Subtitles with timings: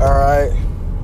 [0.00, 0.50] All right,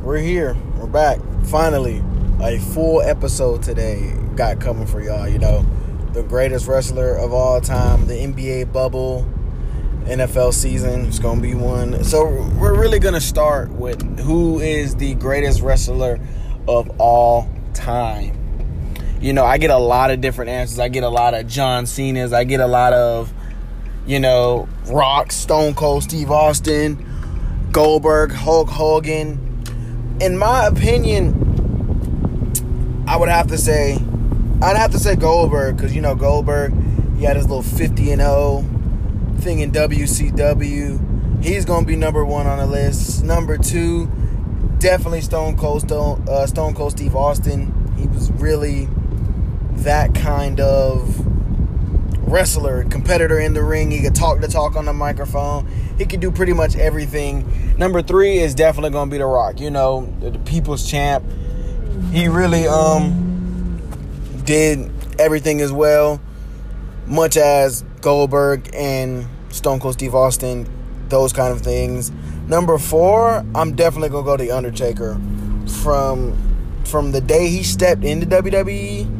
[0.02, 0.56] we're here.
[0.78, 1.20] We're back.
[1.44, 2.02] Finally,
[2.40, 5.28] a full episode today got coming for y'all.
[5.28, 5.66] You know,
[6.14, 9.30] the greatest wrestler of all time, the NBA bubble,
[10.04, 12.04] NFL season It's to be one.
[12.04, 12.24] So,
[12.58, 16.18] we're really to start with who is the greatest wrestler
[16.66, 18.32] of all time.
[19.20, 20.78] You know, I get a lot of different answers.
[20.78, 22.32] I get a lot of John Cena's.
[22.32, 23.30] I get a lot of,
[24.06, 27.05] you know, Rock, Stone Cold, Steve Austin,
[27.76, 29.38] Goldberg, Hulk Hogan.
[30.18, 31.34] In my opinion,
[33.06, 33.98] I would have to say,
[34.62, 36.72] I'd have to say Goldberg because you know Goldberg,
[37.18, 38.64] he had his little 50 and 0
[39.40, 41.44] thing in WCW.
[41.44, 43.22] He's gonna be number one on the list.
[43.22, 44.10] Number two,
[44.78, 47.74] definitely Stone Cold Stone, uh, Stone Cold Steve Austin.
[47.98, 48.88] He was really
[49.72, 51.35] that kind of
[52.26, 53.90] wrestler, competitor in the ring.
[53.90, 55.66] He could talk the talk on the microphone.
[55.96, 57.74] He could do pretty much everything.
[57.78, 59.60] Number three is definitely going to be The Rock.
[59.60, 61.24] You know, the, people's champ.
[62.12, 63.80] He really um
[64.44, 66.20] did everything as well,
[67.06, 70.68] much as Goldberg and Stone Cold Steve Austin,
[71.08, 72.12] those kind of things.
[72.46, 75.18] Number four, I'm definitely gonna go The Undertaker.
[75.82, 76.36] From
[76.84, 79.12] from the day he stepped into WWE,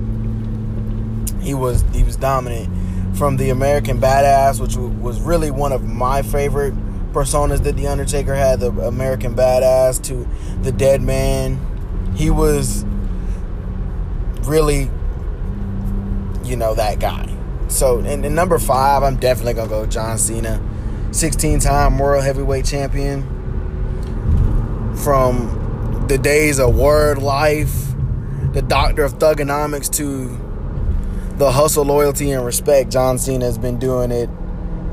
[1.43, 2.86] he was he was dominant.
[3.17, 6.75] From the American Badass, which was really one of my favorite
[7.13, 10.29] personas that the Undertaker had, the American Badass, to
[10.63, 11.59] the Dead Man,
[12.15, 12.85] he was
[14.43, 14.91] really,
[16.45, 17.35] you know, that guy.
[17.69, 20.61] So, and, and number five, I'm definitely gonna go John Cena,
[21.11, 23.23] 16-time World Heavyweight Champion.
[24.97, 27.93] From the days of Word Life,
[28.53, 30.46] the Doctor of Thuganomics to
[31.37, 32.91] the hustle, loyalty, and respect.
[32.91, 34.31] John Cena has been doing it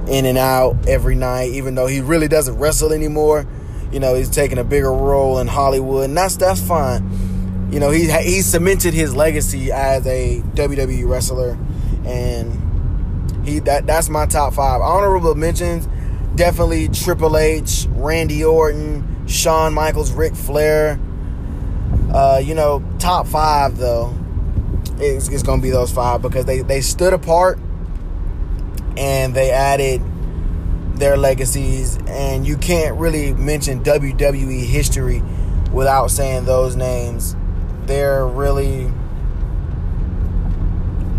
[0.07, 3.47] in and out every night, even though he really doesn't wrestle anymore.
[3.91, 7.69] You know, he's taking a bigger role in Hollywood, and that's that's fine.
[7.71, 11.57] You know, he he cemented his legacy as a WWE wrestler,
[12.05, 15.87] and he that that's my top five honorable mentions.
[16.35, 20.99] Definitely Triple H, Randy Orton, Shawn Michaels, Ric Flair.
[22.11, 24.13] Uh, you know, top five though
[24.99, 27.59] it's, it's going to be those five because they, they stood apart
[28.97, 30.01] and they added
[30.95, 31.97] their legacies.
[32.07, 35.21] And you can't really mention WWE history
[35.71, 37.35] without saying those names.
[37.85, 38.91] They're really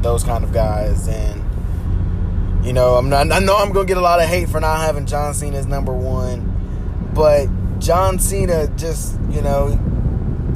[0.00, 1.08] those kind of guys.
[1.08, 4.48] And, you know, I'm not, I know I'm going to get a lot of hate
[4.48, 6.52] for not having John Cena as number one.
[7.12, 7.48] But
[7.80, 9.78] John Cena just, you know,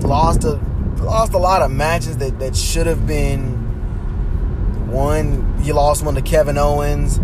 [0.03, 0.61] lost a
[1.01, 5.61] lost a lot of matches that, that should have been won.
[5.63, 7.19] He lost one to Kevin Owens.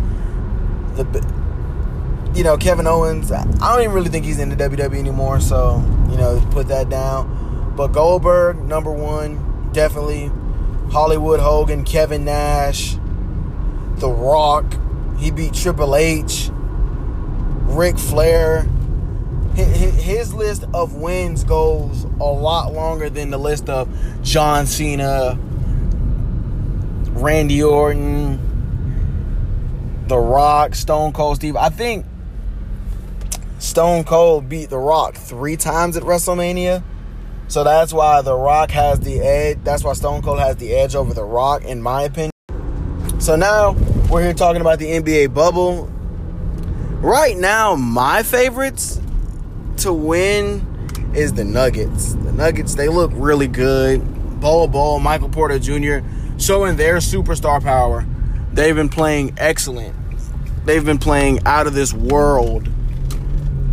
[0.95, 1.35] The
[2.35, 3.31] you know Kevin Owens.
[3.31, 5.41] I don't even really think he's in the WWE anymore.
[5.41, 7.75] So you know put that down.
[7.77, 10.31] But Goldberg number one definitely.
[10.91, 12.97] Hollywood Hogan, Kevin Nash,
[13.97, 14.77] The Rock.
[15.19, 16.51] He beat Triple H.
[17.65, 18.69] Ric Flair
[19.55, 23.89] his list of wins goes a lot longer than the list of
[24.23, 25.39] John Cena,
[27.11, 28.41] Randy Orton,
[30.09, 31.57] The Rock, Stone Cold Steve.
[31.57, 32.05] I think
[33.59, 36.83] Stone Cold beat The Rock three times at WrestleMania.
[37.47, 39.59] So that's why The Rock has the edge.
[39.63, 42.33] That's why Stone Cold has the edge over The Rock, in my opinion.
[43.21, 43.73] So now
[44.11, 45.87] we're here talking about the NBA bubble.
[47.01, 49.01] Right now, my favorites
[49.79, 50.67] to win
[51.15, 52.15] is the Nuggets.
[52.15, 54.01] The Nuggets, they look really good.
[54.41, 55.99] Bol Bol, Michael Porter Jr.
[56.39, 58.07] showing their superstar power.
[58.53, 59.95] They've been playing excellent.
[60.65, 62.69] They've been playing out of this world.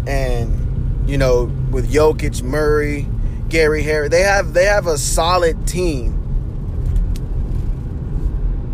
[0.07, 3.07] And, you know, with Jokic, Murray,
[3.49, 6.17] Gary Harris, they have they have a solid team.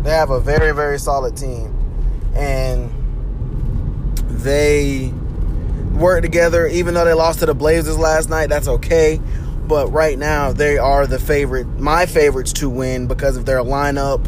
[0.02, 1.74] They have a very, very solid team.
[2.34, 2.90] And
[4.28, 5.12] they
[5.98, 6.66] work together.
[6.66, 9.20] Even though they lost to the Blazers last night, that's okay.
[9.66, 14.26] But right now, they are the favorite, my favorites to win because of their lineup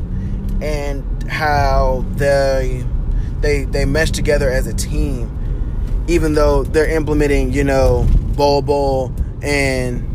[0.62, 2.84] and how they
[3.40, 5.36] they they mesh together as a team.
[6.08, 8.06] Even though they're implementing, you know,
[8.36, 10.06] Bol Bol and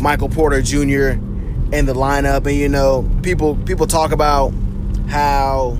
[0.00, 1.20] Michael Porter Jr.
[1.72, 4.52] in the lineup, and you know, people people talk about
[5.08, 5.78] how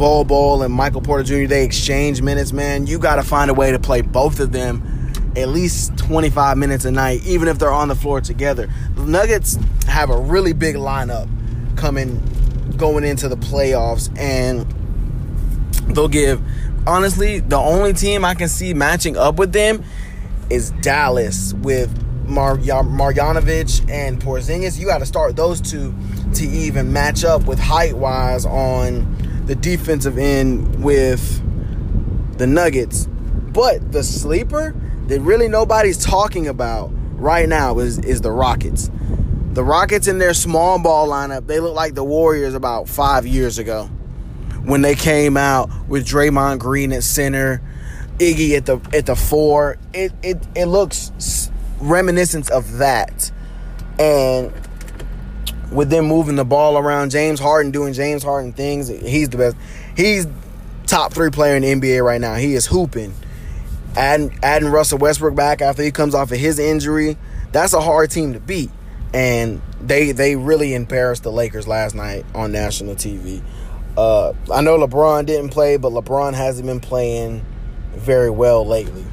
[0.00, 1.46] Bol Bol and Michael Porter Jr.
[1.46, 2.86] they exchange minutes, man.
[2.86, 6.86] You got to find a way to play both of them at least 25 minutes
[6.86, 8.70] a night, even if they're on the floor together.
[8.94, 11.28] The Nuggets have a really big lineup
[11.76, 12.18] coming
[12.78, 14.64] going into the playoffs, and
[15.94, 16.40] they'll give
[16.86, 19.84] honestly the only team I can see matching up with them
[20.48, 21.90] is Dallas with
[22.26, 24.78] Mar- Marjanovic and Porzingis.
[24.78, 25.94] You got to start those two
[26.36, 29.19] to even match up with height wise on
[29.50, 31.42] the defensive end with
[32.38, 33.06] the Nuggets.
[33.06, 34.76] But the sleeper
[35.08, 38.92] that really nobody's talking about right now is is the Rockets.
[39.54, 43.58] The Rockets in their small ball lineup, they look like the Warriors about five years
[43.58, 43.86] ago
[44.62, 47.60] when they came out with Draymond Green at center,
[48.18, 49.78] Iggy at the at the four.
[49.92, 51.50] It it it looks
[51.80, 53.32] reminiscent of that,
[53.98, 54.52] and
[55.70, 58.88] with them moving the ball around, James Harden doing James Harden things.
[58.88, 59.56] He's the best.
[59.96, 60.26] He's
[60.86, 62.34] top three player in the NBA right now.
[62.34, 63.14] He is hooping.
[63.96, 67.16] Adding, adding Russell Westbrook back after he comes off of his injury,
[67.52, 68.70] that's a hard team to beat.
[69.12, 73.42] And they they really embarrassed the Lakers last night on national TV.
[73.96, 77.44] Uh, I know LeBron didn't play, but LeBron hasn't been playing
[77.92, 79.04] very well lately.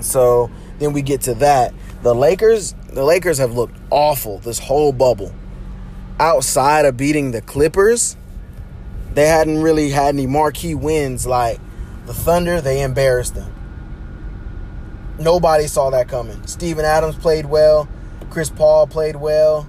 [0.00, 1.72] So then we get to that.
[2.02, 5.34] The Lakers, the Lakers have looked awful this whole bubble.
[6.20, 8.16] Outside of beating the Clippers,
[9.14, 11.58] they hadn't really had any marquee wins like
[12.06, 13.52] the Thunder, they embarrassed them.
[15.18, 16.46] Nobody saw that coming.
[16.46, 17.88] Steven Adams played well.
[18.30, 19.68] Chris Paul played well.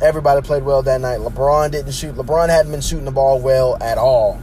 [0.00, 1.18] Everybody played well that night.
[1.18, 2.14] LeBron didn't shoot.
[2.14, 4.40] LeBron hadn't been shooting the ball well at all.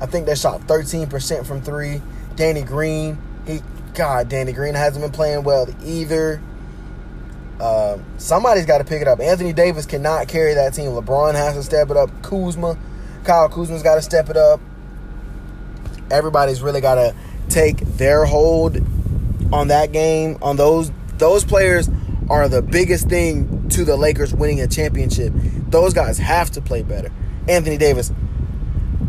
[0.00, 2.02] I think they shot 13% from three.
[2.36, 3.62] Danny Green, he
[3.98, 6.40] God, Danny Green hasn't been playing well either.
[7.58, 9.18] Uh, somebody's got to pick it up.
[9.18, 10.92] Anthony Davis cannot carry that team.
[10.92, 12.08] LeBron has to step it up.
[12.22, 12.78] Kuzma,
[13.24, 14.60] Kyle Kuzma's got to step it up.
[16.12, 17.12] Everybody's really got to
[17.48, 18.76] take their hold
[19.52, 20.38] on that game.
[20.42, 21.90] On those those players
[22.30, 25.32] are the biggest thing to the Lakers winning a championship.
[25.70, 27.10] Those guys have to play better.
[27.48, 28.12] Anthony Davis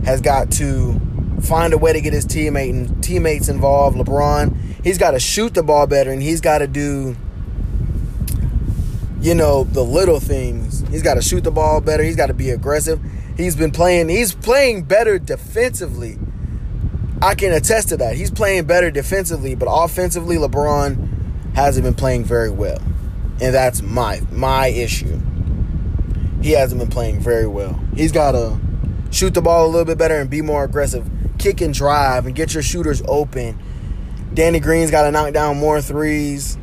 [0.03, 0.99] has got to
[1.41, 3.97] find a way to get his teammate and teammates involved.
[3.97, 7.15] LeBron, he's got to shoot the ball better and he's got to do
[9.21, 10.81] you know the little things.
[10.89, 12.03] He's got to shoot the ball better.
[12.03, 13.01] He's got to be aggressive.
[13.35, 16.17] He's been playing he's playing better defensively.
[17.21, 18.15] I can attest to that.
[18.15, 22.81] He's playing better defensively, but offensively LeBron hasn't been playing very well.
[23.41, 25.19] And that's my my issue.
[26.41, 27.79] He hasn't been playing very well.
[27.93, 28.57] He's got to
[29.11, 31.09] shoot the ball a little bit better and be more aggressive.
[31.39, 33.57] Kick and drive and get your shooters open.
[34.33, 36.57] Danny Green's got to knock down more threes.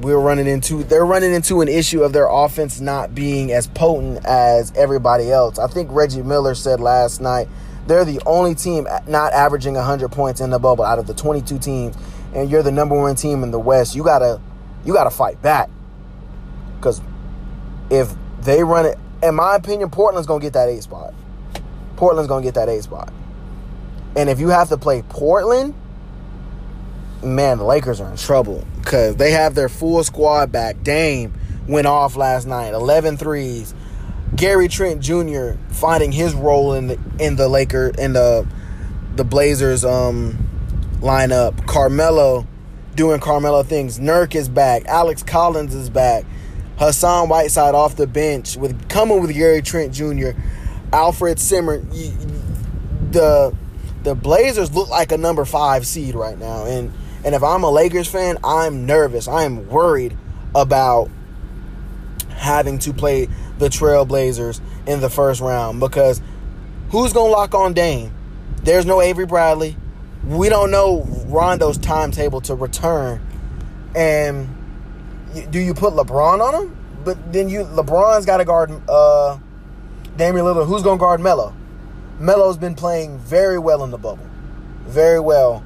[0.00, 4.24] We're running into they're running into an issue of their offense not being as potent
[4.26, 5.58] as everybody else.
[5.58, 7.48] I think Reggie Miller said last night
[7.86, 11.58] they're the only team not averaging 100 points in the bubble out of the 22
[11.58, 11.96] teams
[12.34, 13.94] and you're the number 1 team in the West.
[13.94, 14.40] You got to
[14.84, 15.70] you got to fight back.
[16.80, 17.00] Cuz
[17.90, 18.12] if
[18.42, 21.14] they run it in my opinion, Portland's gonna get that eight spot.
[21.98, 23.12] Portland's gonna get that A spot.
[24.14, 25.74] And if you have to play Portland,
[27.24, 30.80] man, the Lakers are in trouble because they have their full squad back.
[30.84, 31.34] Dame
[31.66, 33.74] went off last night, 11 threes.
[34.36, 35.54] Gary Trent Jr.
[35.70, 38.46] finding his role in the in the Laker in the
[39.16, 40.38] the Blazers um
[41.00, 41.66] lineup.
[41.66, 42.46] Carmelo
[42.94, 43.98] doing Carmelo things.
[43.98, 44.84] Nurk is back.
[44.84, 46.24] Alex Collins is back.
[46.78, 50.30] Hassan Whiteside off the bench with coming with Gary Trent Jr.,
[50.92, 51.78] Alfred Simmer.
[53.10, 53.54] The
[54.02, 56.92] the Blazers look like a number five seed right now, and
[57.24, 59.28] and if I'm a Lakers fan, I'm nervous.
[59.28, 60.16] I am worried
[60.54, 61.10] about
[62.30, 66.22] having to play the Trailblazers in the first round because
[66.90, 68.14] who's gonna lock on Dame?
[68.62, 69.76] There's no Avery Bradley.
[70.24, 73.20] We don't know Rondo's timetable to return,
[73.94, 74.48] and
[75.50, 76.76] do you put LeBron on him?
[77.04, 79.38] But then you LeBron's got to guard uh,
[80.18, 80.66] Damian Lillard.
[80.66, 81.54] Who's going to guard Melo?
[82.18, 84.26] Melo's been playing very well in the bubble,
[84.86, 85.62] very well.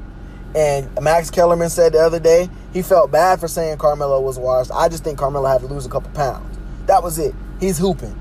[0.54, 4.71] And Max Kellerman said the other day he felt bad for saying Carmelo was washed.
[4.71, 6.59] I just think Carmelo had to lose a couple pounds.
[6.87, 7.35] That was it.
[7.59, 8.14] He's hooping.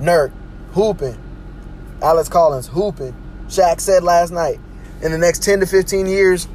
[0.00, 0.32] Nurk
[0.72, 1.18] hooping.
[2.02, 3.14] Alex Collins hooping.
[3.48, 4.58] Shaq said last night,
[5.02, 6.48] in the next 10 to 15 years,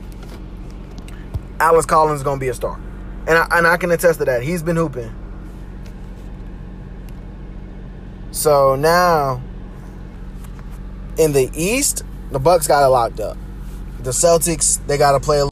[1.59, 2.79] Alex Collins is going to be a star.
[3.27, 4.41] And I, and I can attest to that.
[4.41, 5.13] He's been hooping.
[8.33, 9.41] So now
[11.17, 13.37] in the East, the Bucks got it locked up.
[13.99, 15.47] The Celtics, they got to play.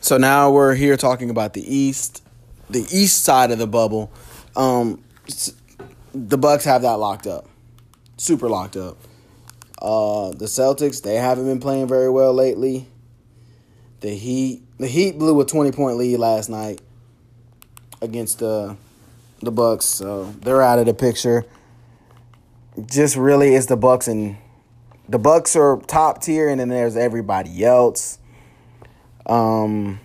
[0.00, 2.24] So now we're here talking about the East,
[2.70, 4.12] the East side of the bubble.
[4.54, 5.02] Um,
[6.14, 7.48] the Bucks have that locked up,
[8.16, 8.96] super locked up.
[9.82, 12.86] Uh, the Celtics, they haven't been playing very well lately.
[14.00, 16.80] The Heat, the Heat blew a twenty point lead last night
[18.00, 18.76] against the
[19.40, 21.44] the Bucks, so they're out of the picture.
[22.86, 24.36] Just really, it's the Bucks and
[25.08, 28.18] the Bucks are top tier, and then there's everybody else.
[29.26, 29.98] Um,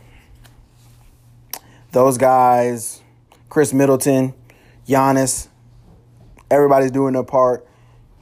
[1.92, 3.02] those guys,
[3.50, 4.34] Khris Middleton,
[4.88, 5.48] Giannis,
[6.50, 7.68] everybody's doing their part,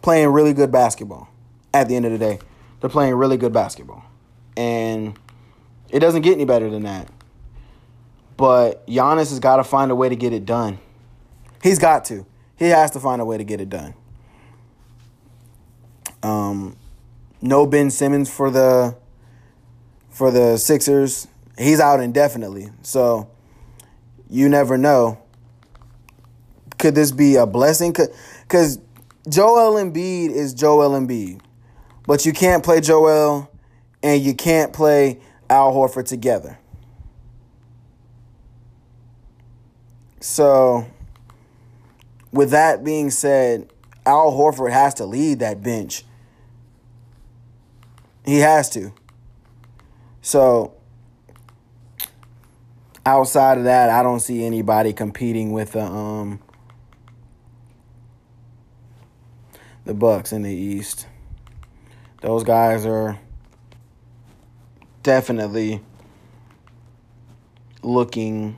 [0.01, 1.29] playing really good basketball.
[1.73, 2.39] At the end of the day,
[2.81, 4.03] they're playing really good basketball,
[4.57, 5.17] and
[5.89, 7.07] it doesn't get any better than that.
[8.35, 10.79] But Giannis has got to find a way to get it done.
[11.63, 12.25] He's got to.
[12.57, 13.93] He has to find a way to get it done.
[16.23, 16.75] Um,
[17.41, 18.95] no Ben Simmons for the
[20.09, 21.27] for the Sixers.
[21.57, 22.69] He's out indefinitely.
[22.81, 23.29] So
[24.29, 25.19] you never know.
[26.79, 27.93] Could this be a blessing?
[28.41, 28.79] Because
[29.29, 31.41] Joel Embiid is Joel Embiid.
[32.05, 33.49] But you can't play Joel
[34.01, 36.59] and you can't play Al Horford together.
[40.19, 40.85] So,
[42.31, 43.69] with that being said,
[44.05, 46.03] Al Horford has to lead that bench.
[48.25, 48.93] He has to.
[50.21, 50.73] So,
[53.05, 56.39] outside of that, I don't see anybody competing with the um
[59.85, 61.07] the Bucks in the East.
[62.21, 63.19] Those guys are
[65.03, 65.81] definitely
[67.81, 68.55] looking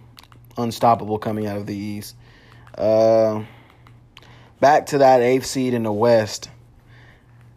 [0.55, 2.15] unstoppable coming out of the East.
[2.77, 3.43] Uh,
[4.59, 6.49] back to that eighth seed in the West.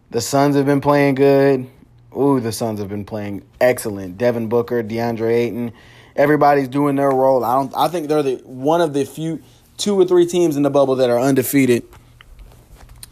[0.09, 1.69] The Suns have been playing good.
[2.17, 4.17] Ooh, the Suns have been playing excellent.
[4.17, 5.73] Devin Booker, DeAndre Ayton,
[6.15, 7.43] everybody's doing their role.
[7.43, 7.73] I don't.
[7.75, 9.41] I think they're the one of the few,
[9.77, 11.83] two or three teams in the bubble that are undefeated.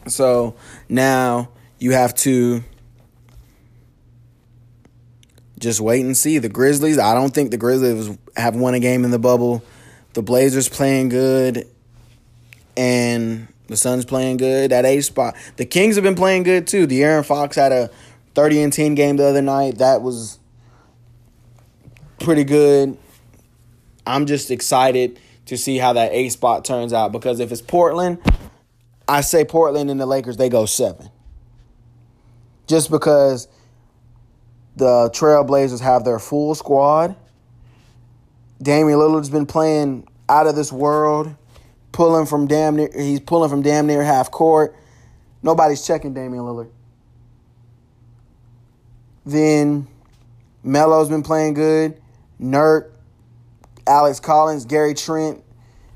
[0.07, 0.55] So
[0.89, 1.49] now
[1.79, 2.63] you have to
[5.59, 6.37] just wait and see.
[6.39, 6.97] The Grizzlies.
[6.97, 9.63] I don't think the Grizzlies have won a game in the bubble.
[10.13, 11.67] The Blazers playing good,
[12.75, 14.71] and the Suns playing good.
[14.71, 15.35] That A spot.
[15.57, 16.87] The Kings have been playing good too.
[16.87, 17.89] De'Aaron Fox had a
[18.38, 19.79] thirty and ten game the other night.
[19.79, 20.38] That was
[22.20, 22.98] pretty good.
[24.06, 28.20] I'm just excited to see how that A spot turns out because if it's Portland,
[29.08, 31.10] I say Portland and the Lakers they go seven.
[32.67, 33.48] Just because
[34.75, 37.15] the Trailblazers have their full squad
[38.62, 41.36] Damian Lillard's been playing out of this world,
[41.91, 44.75] pulling from damn near he's pulling from damn near half court.
[45.41, 46.70] Nobody's checking Damian Lillard.
[49.27, 49.88] Then
[50.63, 52.01] Melo's been playing good.
[52.41, 52.91] Nurk,
[53.86, 55.43] Alex Collins, Gary Trent,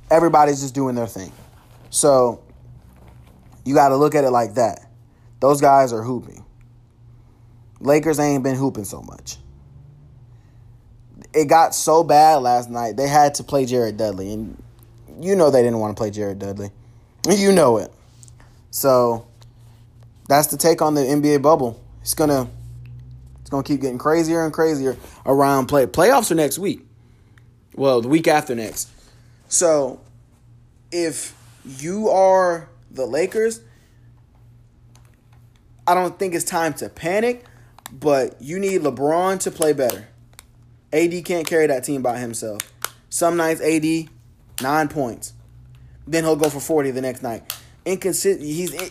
[0.10, 1.32] everybody's just doing their thing.
[1.90, 2.44] So
[3.66, 4.88] you got to look at it like that.
[5.40, 6.46] Those guys are hooping.
[7.80, 9.38] Lakers ain't been hooping so much
[11.34, 14.62] it got so bad last night they had to play Jared Dudley, and
[15.20, 16.70] you know they didn't want to play Jared Dudley.
[17.30, 17.94] You know it.
[18.72, 19.28] So
[20.28, 21.80] that's the take on the NBA bubble.
[22.02, 22.50] It's gonna
[23.52, 25.86] it's gonna keep getting crazier and crazier around play.
[25.86, 26.86] Playoffs are next week.
[27.76, 28.88] Well, the week after next.
[29.50, 30.00] So
[30.90, 33.60] if you are the Lakers,
[35.86, 37.44] I don't think it's time to panic,
[37.92, 40.08] but you need LeBron to play better.
[40.94, 42.62] AD can't carry that team by himself.
[43.10, 44.08] Some nights AD
[44.62, 45.34] nine points,
[46.08, 47.54] then he'll go for forty the next night.
[47.84, 48.26] He's
[48.74, 48.90] in,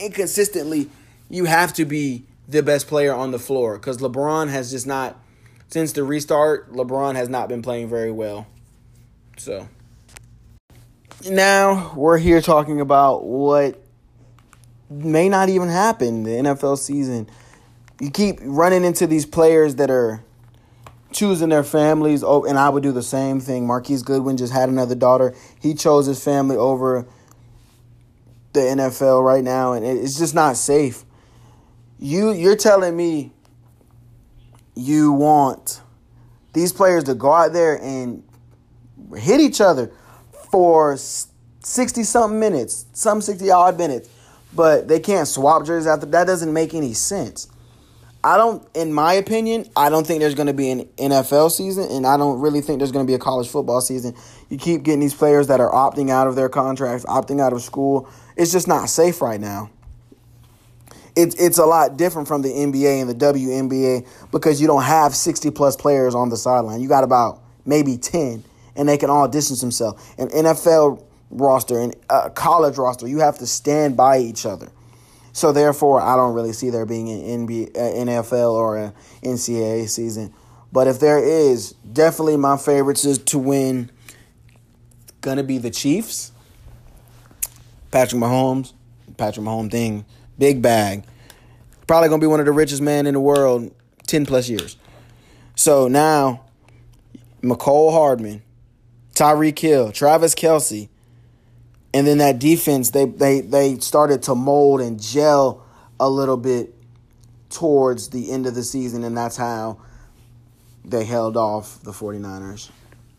[0.00, 0.88] inconsistently.
[1.28, 5.20] You have to be the best player on the floor because LeBron has just not
[5.68, 6.72] since the restart.
[6.72, 8.46] LeBron has not been playing very well.
[9.36, 9.68] So
[11.28, 13.80] now we're here talking about what
[14.90, 17.28] may not even happen the NFL season.
[18.00, 20.22] You keep running into these players that are
[21.12, 22.22] choosing their families.
[22.22, 23.66] Oh, and I would do the same thing.
[23.66, 25.34] Marquise Goodwin just had another daughter.
[25.60, 27.06] He chose his family over
[28.52, 31.04] the NFL right now, and it's just not safe.
[31.98, 33.32] You you're telling me
[34.74, 35.80] you want
[36.52, 38.22] these players to go out there and
[39.16, 39.90] hit each other
[40.50, 44.08] for 60 something minutes, some 60 odd minutes,
[44.54, 47.48] but they can't swap jerseys after that doesn't make any sense.
[48.24, 51.88] I don't, in my opinion, I don't think there's going to be an NFL season,
[51.90, 54.14] and I don't really think there's going to be a college football season.
[54.48, 57.62] You keep getting these players that are opting out of their contracts, opting out of
[57.62, 58.08] school.
[58.36, 59.70] It's just not safe right now.
[61.18, 65.16] It's it's a lot different from the NBA and the WNBA because you don't have
[65.16, 66.80] 60 plus players on the sideline.
[66.80, 68.44] You got about maybe 10,
[68.76, 70.00] and they can all distance themselves.
[70.16, 74.68] An NFL roster and a college roster, you have to stand by each other.
[75.32, 78.92] So therefore, I don't really see there being an NBA, NFL or an
[79.24, 80.32] NCAA season.
[80.70, 83.90] But if there is, definitely my favorites is to win.
[85.20, 86.30] Gonna be the Chiefs.
[87.90, 88.72] Patrick Mahomes,
[89.16, 90.04] Patrick Mahomes thing,
[90.38, 91.04] big bag.
[91.86, 93.74] Probably gonna be one of the richest men in the world,
[94.06, 94.76] ten plus years.
[95.54, 96.44] So now,
[97.42, 98.42] Mecole Hardman,
[99.14, 100.88] Tyreek Hill, Travis Kelce,
[101.94, 105.64] and then that defense, they, they, they started to mold and gel
[105.98, 106.74] a little bit
[107.50, 109.78] towards the end of the season, and that's how
[110.84, 112.70] they held off the 49ers.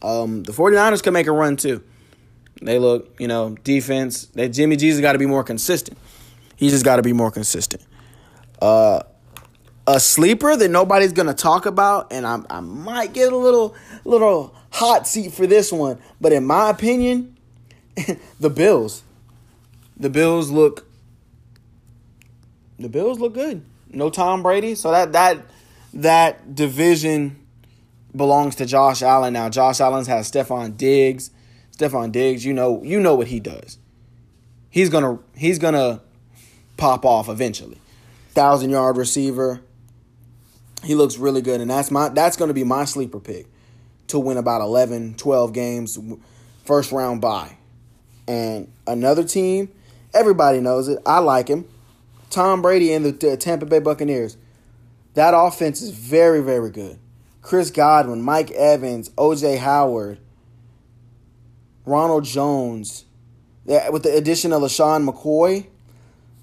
[0.02, 1.84] Um, the 49ers can make a run too.
[2.62, 4.26] They look, you know, defense.
[4.28, 5.98] That Jimmy G's got to be more consistent.
[6.60, 7.82] He just got to be more consistent.
[8.62, 9.02] Uh,
[9.88, 14.54] a sleeper that nobody's gonna talk about, and I, I might get a little little
[14.70, 17.38] hot seat for this one, but in my opinion,
[18.42, 19.04] the Bills.
[19.96, 20.86] The Bills look.
[22.78, 23.64] The Bills look good.
[23.88, 25.38] No Tom Brady, so that that
[25.94, 27.40] that division
[28.14, 29.48] belongs to Josh Allen now.
[29.48, 31.32] Josh Allen's has Stefon Diggs.
[31.72, 33.78] Stefon Diggs, you know, you know what he does.
[34.70, 36.02] He's gonna he's gonna
[36.80, 37.80] pop off eventually.
[38.30, 39.62] Thousand yard receiver.
[40.84, 43.48] He looks really good, and that's my that's gonna be my sleeper pick
[44.08, 46.00] to win about 11, 12 games,
[46.66, 47.58] first round bye.
[48.28, 49.70] And another team,
[50.14, 51.00] everybody knows it.
[51.06, 51.68] I like him.
[52.30, 54.38] Tom Brady and the Tampa Bay Buccaneers.
[55.14, 57.00] That offense is very, very good.
[57.42, 60.20] Chris Godwin, Mike Evans, OJ Howard,
[61.86, 63.06] Ronald Jones.
[63.66, 65.68] With the addition of LeSean McCoy,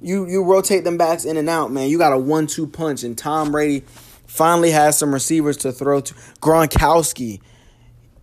[0.00, 1.88] you you rotate them backs in and out, man.
[1.88, 3.84] You got a one-two punch, and Tom Brady
[4.26, 6.14] finally has some receivers to throw to.
[6.40, 7.40] Gronkowski.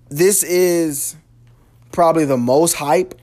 [0.10, 1.16] This is
[1.92, 3.20] probably the most hype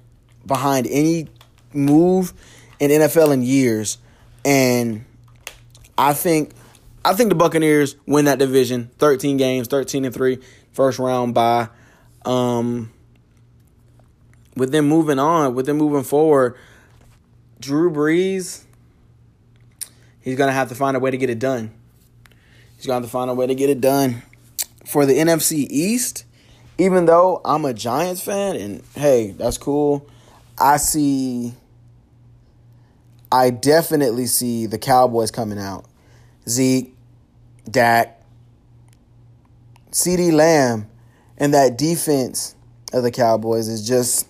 [0.47, 1.29] behind any
[1.73, 2.33] move
[2.81, 3.99] in NFL in years,
[4.45, 5.05] and
[5.97, 6.53] I think
[7.05, 8.91] I think the Buccaneers win that division.
[8.99, 10.39] 13 games, 13 and three,
[10.73, 11.69] first round bye.
[12.25, 12.93] Um,
[14.57, 16.57] with them moving on, with them moving forward,
[17.61, 18.65] Drew Brees,
[20.21, 21.71] he's going to have to find a way to get it done.
[22.77, 24.23] He's going to have to find a way to get it done.
[24.87, 26.25] For the NFC East,
[26.79, 30.09] even though I'm a Giants fan, and hey, that's cool,
[30.59, 31.53] I see,
[33.31, 35.85] I definitely see the Cowboys coming out.
[36.49, 36.97] Zeke,
[37.71, 38.23] Dak,
[39.91, 40.89] CeeDee Lamb,
[41.37, 42.55] and that defense
[42.95, 44.27] of the Cowboys is just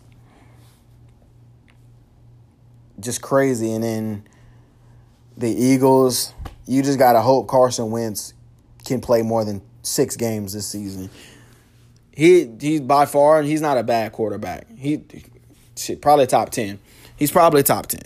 [3.00, 3.72] just crazy.
[3.72, 4.24] And then
[5.36, 6.32] the Eagles,
[6.66, 8.34] you just gotta hope Carson Wentz
[8.84, 11.10] can play more than six games this season.
[12.12, 14.66] He he's by far and he's not a bad quarterback.
[14.76, 15.02] He
[16.00, 16.78] probably top ten.
[17.16, 18.02] He's probably top ten.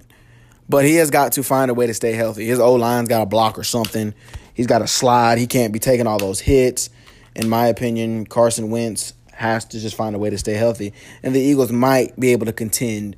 [0.69, 2.47] But he has got to find a way to stay healthy.
[2.47, 4.15] His O line's got a block or something.
[4.55, 5.39] He's got a slide.
[5.39, 6.91] He can't be taking all those hits.
[7.35, 10.93] In my opinion, Carson Wentz has to just find a way to stay healthy.
[11.23, 13.17] And the Eagles might be able to contend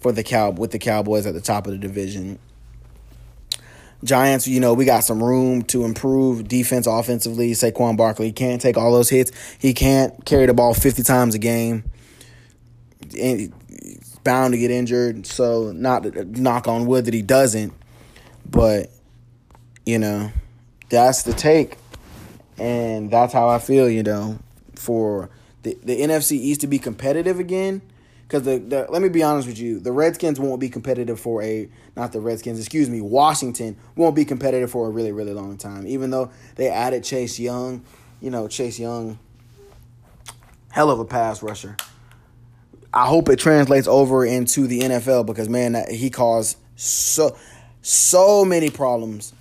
[0.00, 2.38] for the cow with the Cowboys at the top of the division.
[4.02, 7.52] Giants, you know, we got some room to improve defense offensively.
[7.52, 9.30] Saquon Barkley can't take all those hits.
[9.58, 11.84] He can't carry the ball 50 times a game.
[13.02, 15.26] And he's bound to get injured.
[15.26, 17.74] So not knock on wood that he doesn't,
[18.48, 18.90] but
[19.84, 20.30] you know,
[20.88, 21.76] that's the take,
[22.58, 23.88] and that's how I feel.
[23.88, 24.38] You know,
[24.74, 25.30] for
[25.62, 27.82] the the NFC East to be competitive again.
[28.30, 31.42] Because the, the let me be honest with you, the Redskins won't be competitive for
[31.42, 35.56] a not the Redskins, excuse me, Washington won't be competitive for a really really long
[35.56, 35.84] time.
[35.84, 37.84] Even though they added Chase Young,
[38.20, 39.18] you know Chase Young,
[40.70, 41.76] hell of a pass rusher.
[42.94, 47.36] I hope it translates over into the NFL because man, he caused so
[47.82, 49.32] so many problems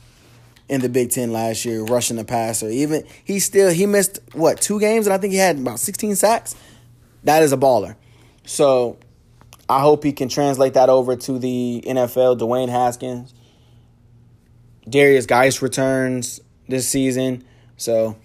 [0.67, 2.69] in the Big Ten last year, rushing the passer.
[2.69, 6.15] Even he still he missed what two games, and I think he had about sixteen
[6.15, 6.55] sacks.
[7.23, 7.95] That is a baller.
[8.49, 8.97] So
[9.69, 12.39] I hope he can translate that over to the NFL.
[12.39, 13.31] Dwayne Haskins,
[14.87, 17.45] Derrius Guice returns this season,
[17.77, 18.17] so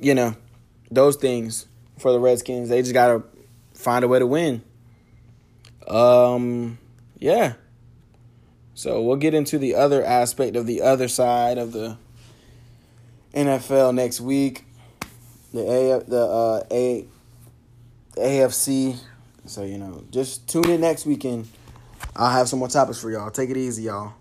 [0.00, 0.34] you know
[0.90, 2.70] those things for the Redskins.
[2.70, 3.22] They just gotta
[3.72, 4.62] find a way to win.
[5.86, 6.78] Um,
[7.20, 7.52] yeah.
[8.74, 11.98] So we'll get into the other aspect of the other side of the
[13.32, 14.64] NFL next week.
[15.54, 17.06] The A the uh A
[18.16, 18.98] the AFC.
[19.46, 21.48] So you know, just tune in next weekend.
[22.14, 23.30] I'll have some more topics for y'all.
[23.30, 24.14] Take it easy, y'all.